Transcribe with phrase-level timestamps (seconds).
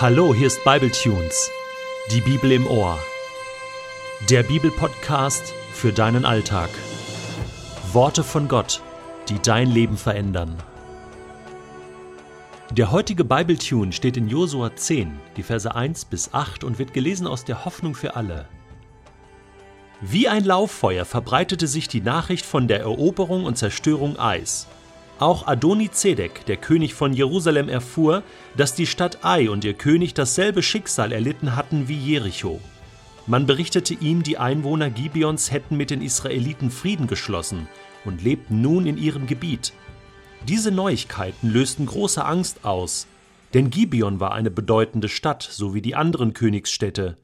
[0.00, 1.50] Hallo, hier ist Bibletunes,
[2.10, 2.98] die Bibel im Ohr.
[4.30, 6.70] Der Bibelpodcast für deinen Alltag.
[7.92, 8.80] Worte von Gott,
[9.28, 10.56] die dein Leben verändern.
[12.72, 17.26] Der heutige Bibletune steht in Josua 10, die Verse 1 bis 8 und wird gelesen
[17.26, 18.48] aus der Hoffnung für alle.
[20.00, 24.66] Wie ein Lauffeuer verbreitete sich die Nachricht von der Eroberung und Zerstörung Eis.
[25.20, 28.22] Auch Adoni-Zedek, der König von Jerusalem, erfuhr,
[28.56, 32.58] dass die Stadt Ai und ihr König dasselbe Schicksal erlitten hatten wie Jericho.
[33.26, 37.68] Man berichtete ihm, die Einwohner Gibeons hätten mit den Israeliten Frieden geschlossen
[38.06, 39.74] und lebten nun in ihrem Gebiet.
[40.48, 43.06] Diese Neuigkeiten lösten große Angst aus,
[43.52, 47.18] denn Gibeon war eine bedeutende Stadt, so wie die anderen Königsstädte.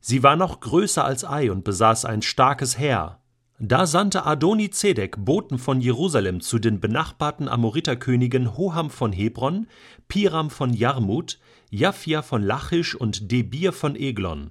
[0.00, 3.18] Sie war noch größer als Ai und besaß ein starkes Heer.
[3.64, 9.68] Da sandte Adoni-Zedek Boten von Jerusalem zu den benachbarten Amoriterkönigen Hoham von Hebron,
[10.08, 11.38] Piram von Jarmut,
[11.70, 14.50] Japhia von Lachisch und Debir von Eglon.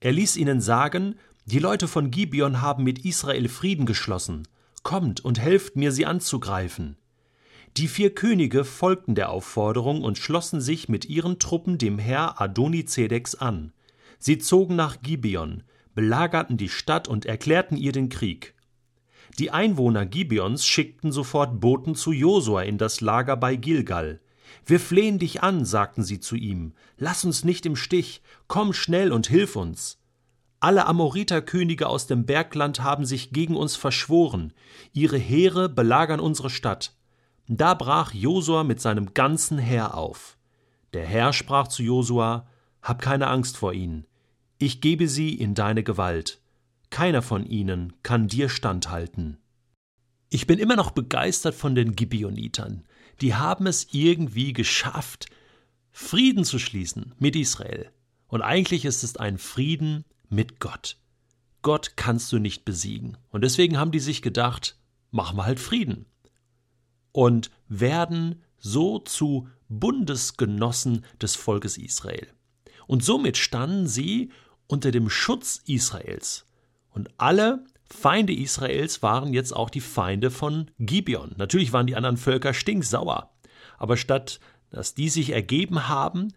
[0.00, 1.14] Er ließ ihnen sagen,
[1.46, 4.46] die Leute von Gibeon haben mit Israel Frieden geschlossen.
[4.82, 6.98] Kommt und helft mir, sie anzugreifen.
[7.78, 13.36] Die vier Könige folgten der Aufforderung und schlossen sich mit ihren Truppen dem Herr Adoni-Zedeks
[13.36, 13.72] an.
[14.18, 15.62] Sie zogen nach Gibeon,
[16.00, 18.54] belagerten die Stadt und erklärten ihr den Krieg.
[19.38, 24.18] Die Einwohner Gibeons schickten sofort Boten zu Josua in das Lager bei Gilgal.
[24.64, 29.12] Wir flehen dich an, sagten sie zu ihm, lass uns nicht im Stich, komm schnell
[29.12, 29.98] und hilf uns.
[30.58, 34.54] Alle Amoriterkönige aus dem Bergland haben sich gegen uns verschworen,
[34.94, 36.94] ihre Heere belagern unsere Stadt.
[37.46, 40.38] Da brach Josua mit seinem ganzen Heer auf.
[40.94, 42.48] Der Herr sprach zu Josua,
[42.80, 44.06] Hab keine Angst vor ihnen,
[44.60, 46.40] ich gebe sie in deine Gewalt.
[46.90, 49.38] Keiner von ihnen kann dir standhalten.
[50.28, 52.84] Ich bin immer noch begeistert von den Gibeonitern.
[53.22, 55.26] Die haben es irgendwie geschafft,
[55.90, 57.90] Frieden zu schließen mit Israel.
[58.28, 60.98] Und eigentlich ist es ein Frieden mit Gott.
[61.62, 63.16] Gott kannst du nicht besiegen.
[63.30, 64.78] Und deswegen haben die sich gedacht,
[65.10, 66.04] machen wir halt Frieden.
[67.12, 72.28] Und werden so zu Bundesgenossen des Volkes Israel.
[72.86, 74.30] Und somit standen sie
[74.70, 76.46] unter dem Schutz Israels.
[76.90, 81.32] Und alle Feinde Israels waren jetzt auch die Feinde von Gibeon.
[81.36, 83.30] Natürlich waren die anderen Völker stinksauer.
[83.78, 86.32] Aber statt dass die sich ergeben haben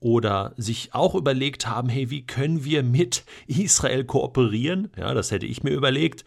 [0.00, 4.90] oder sich auch überlegt haben, hey, wie können wir mit Israel kooperieren?
[4.96, 6.24] Ja, das hätte ich mir überlegt.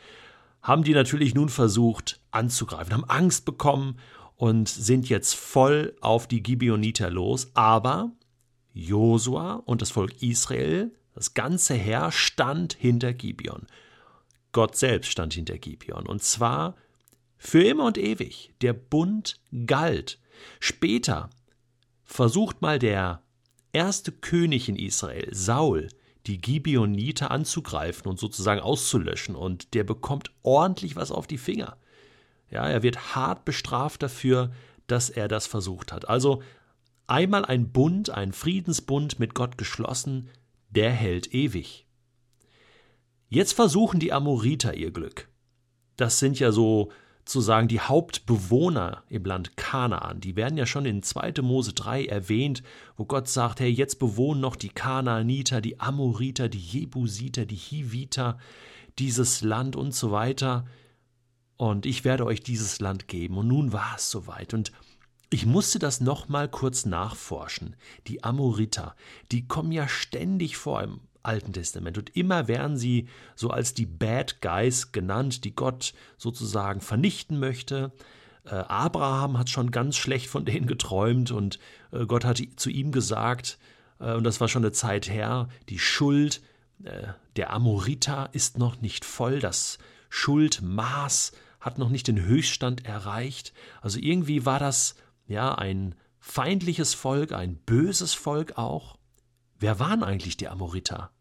[0.61, 3.97] Haben die natürlich nun versucht anzugreifen, haben Angst bekommen
[4.35, 7.51] und sind jetzt voll auf die Gibeoniter los.
[7.53, 8.11] Aber
[8.73, 13.67] Josua und das Volk Israel das ganze Heer stand hinter Gibeon.
[14.51, 16.07] Gott selbst stand hinter Gibeon.
[16.07, 16.75] Und zwar
[17.37, 18.53] für immer und ewig.
[18.61, 20.19] Der Bund galt.
[20.59, 21.29] Später
[22.03, 23.21] versucht mal der
[23.71, 25.89] erste König in Israel, Saul,
[26.25, 29.35] die Gibeoniter anzugreifen und sozusagen auszulöschen.
[29.35, 31.77] Und der bekommt ordentlich was auf die Finger.
[32.49, 34.51] Ja, er wird hart bestraft dafür,
[34.87, 36.09] dass er das versucht hat.
[36.09, 36.41] Also
[37.07, 40.29] einmal ein Bund, ein Friedensbund mit Gott geschlossen,
[40.69, 41.85] der hält ewig.
[43.27, 45.29] Jetzt versuchen die Amoriter ihr Glück.
[45.97, 46.91] Das sind ja so
[47.29, 50.19] sozusagen die Hauptbewohner im Land Kanaan.
[50.19, 51.43] Die werden ja schon in 2.
[51.43, 52.63] Mose 3 erwähnt,
[52.97, 58.39] wo Gott sagt, hey, jetzt bewohnen noch die Kanaaniter, die Amoriter, die Jebusiter, die Hiviter
[58.97, 60.65] dieses Land und so weiter.
[61.55, 63.37] Und ich werde euch dieses Land geben.
[63.37, 64.55] Und nun war es soweit.
[64.55, 64.71] Und
[65.29, 67.75] ich musste das nochmal kurz nachforschen.
[68.07, 68.95] Die Amoriter,
[69.31, 73.85] die kommen ja ständig vor im Alten Testament und immer werden sie so als die
[73.85, 77.91] Bad Guys genannt, die Gott sozusagen vernichten möchte.
[78.45, 81.59] Äh, Abraham hat schon ganz schlecht von denen geträumt und
[81.91, 83.59] äh, Gott hat zu ihm gesagt,
[83.99, 86.41] äh, und das war schon eine Zeit her, die Schuld
[87.35, 93.51] der Amoriter ist noch nicht voll, das Schuldmaß hat noch nicht den Höchststand erreicht.
[93.81, 94.95] Also irgendwie war das
[95.29, 98.97] ja, ein feindliches Volk, ein böses Volk auch.
[99.59, 101.11] Wer waren eigentlich die Amoriter?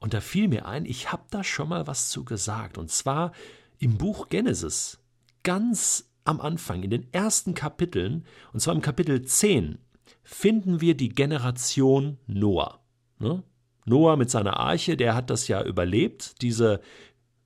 [0.00, 3.32] Und da fiel mir ein, ich habe da schon mal was zu gesagt, und zwar
[3.78, 4.98] im Buch Genesis,
[5.42, 9.78] ganz am Anfang, in den ersten Kapiteln, und zwar im Kapitel 10,
[10.22, 12.80] finden wir die Generation Noah.
[13.18, 13.42] Ne?
[13.84, 16.80] Noah mit seiner Arche, der hat das ja überlebt, diese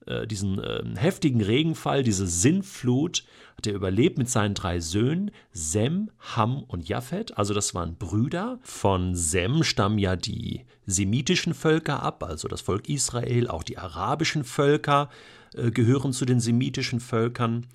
[0.07, 3.25] äh, diesen äh, heftigen Regenfall, diese Sinnflut,
[3.57, 7.39] hat er überlebt mit seinen drei Söhnen, Sem, Ham und Japhet.
[7.39, 8.59] Also das waren Brüder.
[8.63, 14.45] Von Sem stammen ja die semitischen Völker ab, also das Volk Israel, auch die arabischen
[14.45, 15.09] Völker
[15.55, 17.67] äh, gehören zu den semitischen Völkern.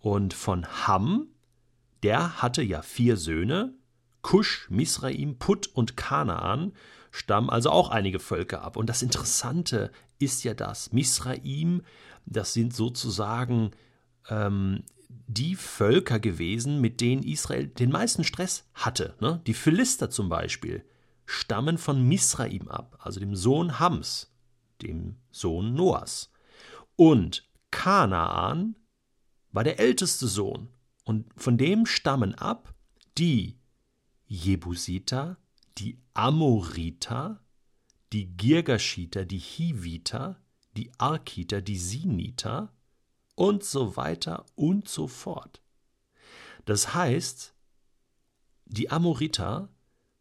[0.00, 1.28] Und von Ham,
[2.02, 3.74] der hatte ja vier Söhne,
[4.24, 6.72] Kusch, Misraim, Put und Kanaan
[7.12, 8.76] stammen also auch einige Völker ab.
[8.76, 11.82] Und das Interessante ist ja das, Misraim,
[12.24, 13.72] das sind sozusagen
[14.30, 19.14] ähm, die Völker gewesen, mit denen Israel den meisten Stress hatte.
[19.20, 19.42] Ne?
[19.46, 20.84] Die Philister zum Beispiel
[21.26, 24.32] stammen von Misraim ab, also dem Sohn Hams,
[24.80, 26.32] dem Sohn Noahs.
[26.96, 28.74] Und Kanaan
[29.52, 30.70] war der älteste Sohn,
[31.04, 32.74] und von dem stammen ab
[33.18, 33.58] die
[34.26, 35.36] Jebusiter,
[35.78, 37.40] die Amoriter,
[38.12, 40.40] die Girgashiter, die Hiviter,
[40.76, 42.72] die Arkiter, die Siniter
[43.34, 45.60] und so weiter und so fort.
[46.64, 47.54] Das heißt,
[48.66, 49.68] die Amoriter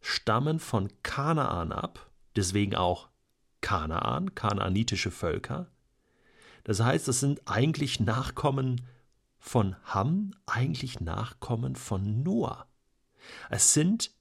[0.01, 3.09] stammen von Kanaan ab, deswegen auch
[3.61, 5.71] Kanaan, kanaanitische Völker.
[6.65, 8.81] Das heißt, das sind eigentlich Nachkommen
[9.39, 12.67] von Ham, eigentlich Nachkommen von Noah.
[13.49, 14.11] Es sind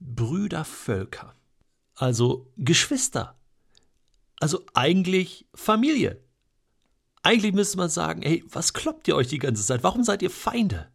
[0.00, 1.34] Brüdervölker,
[1.94, 3.38] also Geschwister,
[4.40, 6.22] also eigentlich Familie.
[7.22, 9.82] Eigentlich müsste man sagen, hey, was kloppt ihr euch die ganze Zeit?
[9.82, 10.90] Warum seid ihr Feinde?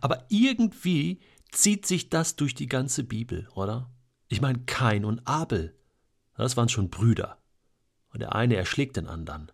[0.00, 1.20] Aber irgendwie
[1.50, 3.90] zieht sich das durch die ganze Bibel, oder?
[4.28, 5.74] Ich meine, Kain und Abel,
[6.36, 7.38] das waren schon Brüder.
[8.12, 9.50] Und der eine erschlägt den anderen.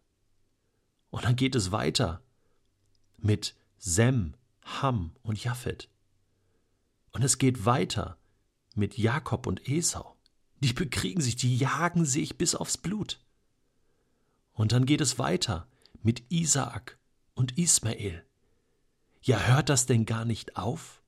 [1.10, 2.22] Und dann geht es weiter
[3.18, 4.34] mit Sem,
[4.64, 5.88] Ham und Japhet.
[7.16, 8.18] Und es geht weiter
[8.74, 10.18] mit Jakob und Esau.
[10.60, 13.24] Die bekriegen sich, die jagen sich bis aufs Blut.
[14.52, 15.66] Und dann geht es weiter
[16.02, 16.98] mit Isaak
[17.32, 18.22] und Ismael.
[19.22, 21.02] Ja, hört das denn gar nicht auf?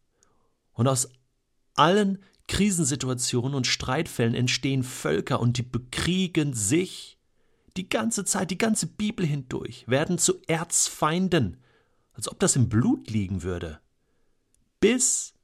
[0.72, 1.10] Und aus
[1.74, 7.18] allen Krisensituationen und Streitfällen entstehen Völker und die bekriegen sich
[7.76, 11.58] die ganze Zeit, die ganze Bibel hindurch, werden zu Erzfeinden,
[12.14, 13.78] als ob das im Blut liegen würde.
[14.80, 15.34] Bis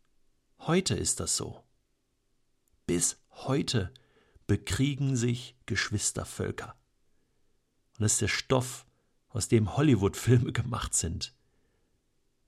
[0.67, 1.63] heute ist das so.
[2.87, 3.93] Bis heute
[4.47, 6.77] bekriegen sich Geschwistervölker.
[7.97, 8.87] Und das ist der Stoff,
[9.29, 11.35] aus dem Hollywood-Filme gemacht sind.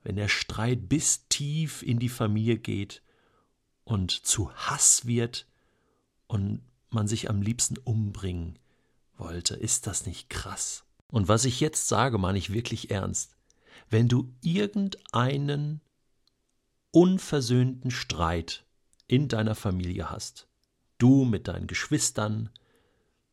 [0.03, 3.03] Wenn der Streit bis tief in die Familie geht
[3.85, 5.47] und zu Hass wird
[6.29, 8.59] und man sich am liebsten umbringen
[9.17, 10.85] wollte, ist das nicht krass?
[11.09, 13.37] Und was ich jetzt sage, meine ich wirklich ernst.
[13.91, 15.81] Wenn du irgendeinen
[16.91, 18.65] unversöhnten Streit
[19.07, 20.49] in deiner Familie hast,
[20.99, 22.51] du mit deinen Geschwistern,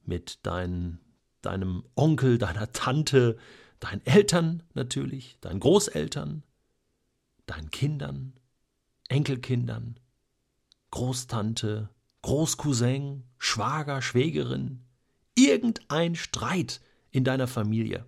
[0.05, 0.99] mit deinen
[1.43, 3.37] deinem Onkel, deiner Tante,
[3.79, 6.43] deinen Eltern natürlich, deinen Großeltern,
[7.45, 8.33] deinen Kindern,
[9.09, 9.99] Enkelkindern,
[10.91, 11.89] Großtante,
[12.21, 14.85] Großcousin, Schwager, Schwägerin,
[15.35, 18.05] irgendein Streit in deiner Familie,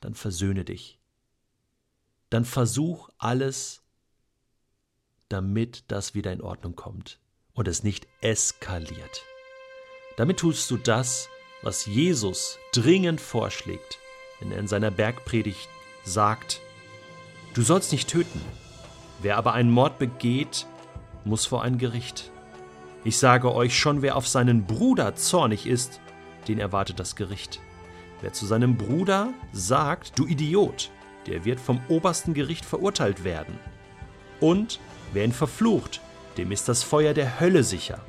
[0.00, 0.98] dann versöhne dich.
[2.30, 3.83] Dann versuch alles,
[5.28, 7.18] damit das wieder in Ordnung kommt
[7.52, 9.22] und es nicht eskaliert.
[10.16, 11.28] Damit tust du das,
[11.62, 13.98] was Jesus dringend vorschlägt,
[14.38, 15.68] wenn er in seiner Bergpredigt
[16.04, 16.60] sagt,
[17.54, 18.40] du sollst nicht töten,
[19.22, 20.66] wer aber einen Mord begeht,
[21.24, 22.30] muss vor ein Gericht.
[23.04, 26.00] Ich sage euch schon, wer auf seinen Bruder zornig ist,
[26.48, 27.60] den erwartet das Gericht.
[28.20, 30.90] Wer zu seinem Bruder sagt, du Idiot,
[31.26, 33.58] der wird vom obersten Gericht verurteilt werden.
[34.40, 34.80] Und
[35.12, 36.00] wer ihn verflucht,
[36.36, 38.00] dem ist das Feuer der Hölle sicher.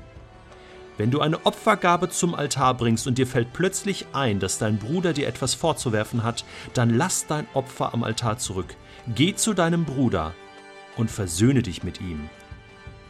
[0.98, 5.12] Wenn du eine Opfergabe zum Altar bringst und dir fällt plötzlich ein, dass dein Bruder
[5.12, 8.76] dir etwas vorzuwerfen hat, dann lass dein Opfer am Altar zurück.
[9.14, 10.34] Geh zu deinem Bruder
[10.96, 12.30] und versöhne dich mit ihm.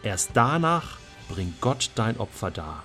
[0.01, 0.97] Erst danach
[1.29, 2.83] bring Gott dein Opfer dar.